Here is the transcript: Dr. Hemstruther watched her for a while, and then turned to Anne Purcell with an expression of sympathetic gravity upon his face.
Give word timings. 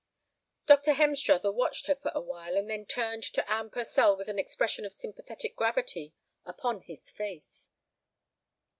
Dr. 0.65 0.93
Hemstruther 0.93 1.53
watched 1.53 1.85
her 1.85 1.93
for 1.93 2.09
a 2.15 2.19
while, 2.21 2.57
and 2.57 2.67
then 2.67 2.87
turned 2.87 3.21
to 3.21 3.47
Anne 3.47 3.69
Purcell 3.69 4.17
with 4.17 4.29
an 4.29 4.39
expression 4.39 4.83
of 4.83 4.93
sympathetic 4.93 5.55
gravity 5.55 6.15
upon 6.43 6.81
his 6.81 7.11
face. 7.11 7.69